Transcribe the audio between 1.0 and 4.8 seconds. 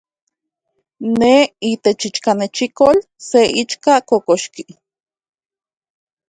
Ne, itech ichkanechikol, se ixka kokoxki.